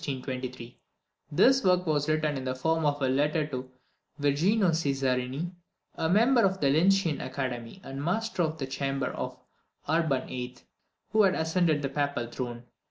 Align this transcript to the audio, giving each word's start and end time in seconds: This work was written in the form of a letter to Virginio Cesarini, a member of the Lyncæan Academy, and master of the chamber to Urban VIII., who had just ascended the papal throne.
This 1.31 1.63
work 1.63 1.85
was 1.85 2.09
written 2.09 2.35
in 2.35 2.43
the 2.43 2.55
form 2.55 2.87
of 2.87 2.99
a 3.03 3.07
letter 3.07 3.45
to 3.45 3.69
Virginio 4.19 4.71
Cesarini, 4.71 5.51
a 5.93 6.09
member 6.09 6.41
of 6.41 6.59
the 6.59 6.69
Lyncæan 6.69 7.23
Academy, 7.23 7.79
and 7.83 8.03
master 8.03 8.41
of 8.41 8.57
the 8.57 8.65
chamber 8.65 9.11
to 9.13 9.33
Urban 9.87 10.27
VIII., 10.27 10.57
who 11.11 11.21
had 11.21 11.35
just 11.35 11.51
ascended 11.51 11.83
the 11.83 11.89
papal 11.89 12.25
throne. 12.31 12.63